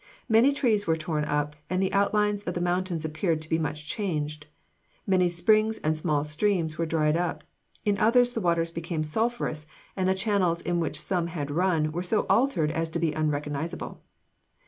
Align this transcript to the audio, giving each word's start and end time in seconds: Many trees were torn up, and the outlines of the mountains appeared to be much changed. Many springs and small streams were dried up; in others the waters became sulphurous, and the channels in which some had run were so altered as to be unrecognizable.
Many 0.27 0.51
trees 0.51 0.87
were 0.87 0.95
torn 0.95 1.25
up, 1.25 1.55
and 1.69 1.79
the 1.79 1.93
outlines 1.93 2.41
of 2.45 2.55
the 2.55 2.59
mountains 2.59 3.05
appeared 3.05 3.39
to 3.43 3.47
be 3.47 3.59
much 3.59 3.85
changed. 3.85 4.47
Many 5.05 5.29
springs 5.29 5.77
and 5.77 5.95
small 5.95 6.23
streams 6.23 6.75
were 6.75 6.87
dried 6.87 7.15
up; 7.15 7.43
in 7.85 7.99
others 7.99 8.33
the 8.33 8.41
waters 8.41 8.71
became 8.71 9.03
sulphurous, 9.03 9.67
and 9.95 10.09
the 10.09 10.15
channels 10.15 10.63
in 10.63 10.79
which 10.79 10.99
some 10.99 11.27
had 11.27 11.51
run 11.51 11.91
were 11.91 12.01
so 12.01 12.25
altered 12.31 12.71
as 12.71 12.89
to 12.89 12.97
be 12.97 13.13
unrecognizable. 13.13 14.01